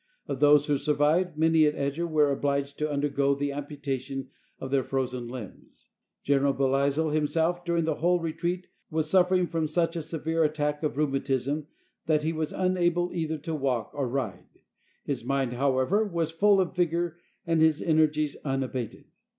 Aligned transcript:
Of 0.27 0.39
those 0.39 0.65
who 0.65 0.77
survived, 0.79 1.37
many, 1.37 1.67
at 1.67 1.75
Eger, 1.77 2.07
were 2.07 2.31
obliged 2.31 2.79
to 2.79 2.89
undergo 2.89 3.35
the 3.35 3.51
amputation 3.51 4.29
of 4.59 4.71
their 4.71 4.83
frozen 4.83 5.27
limbs. 5.27 5.89
General 6.23 6.53
Belleisle 6.55 7.13
himself, 7.13 7.63
during 7.63 7.83
the 7.83 7.93
whole 7.93 8.19
re 8.19 8.33
treat, 8.33 8.65
was 8.89 9.07
suffering 9.11 9.45
from 9.45 9.67
such 9.67 9.95
a 9.95 10.01
severe 10.01 10.43
attack 10.43 10.81
of 10.81 10.95
rheu 10.95 11.05
matism, 11.11 11.67
that 12.07 12.23
he 12.23 12.33
was 12.33 12.51
unable 12.51 13.13
either 13.13 13.37
to 13.37 13.53
walk 13.53 13.91
or 13.93 14.07
ride. 14.09 14.63
His 15.05 15.23
mind, 15.23 15.53
however, 15.53 16.03
was 16.03 16.31
full 16.31 16.59
of 16.59 16.75
vigor 16.75 17.19
and 17.45 17.61
his 17.61 17.79
energies 17.79 18.35
un 18.43 18.63
abated. 18.63 19.05